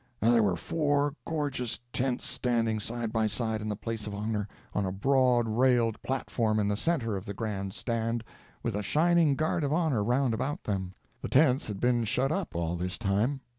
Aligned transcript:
There 0.19 0.41
were 0.41 0.55
four 0.55 1.13
gorgeous 1.27 1.79
tents 1.93 2.25
standing 2.25 2.79
side 2.79 3.13
by 3.13 3.27
side 3.27 3.61
in 3.61 3.69
the 3.69 3.75
place 3.75 4.07
of 4.07 4.15
honor, 4.15 4.47
on 4.73 4.83
a 4.83 4.91
broad 4.91 5.47
railed 5.47 6.01
platform 6.01 6.59
in 6.59 6.67
the 6.67 6.75
centre 6.75 7.15
of 7.15 7.27
the 7.27 7.35
Grand 7.35 7.73
Stand, 7.75 8.23
with 8.63 8.75
a 8.75 8.81
shining 8.81 9.35
guard 9.35 9.63
of 9.63 9.71
honor 9.71 10.03
round 10.03 10.33
about 10.33 10.63
them. 10.63 10.89
The 11.21 11.29
tents 11.29 11.67
had 11.67 11.79
been 11.79 12.03
shut 12.05 12.31
up 12.31 12.55
all 12.55 12.75
this 12.75 12.97
time. 12.97 13.41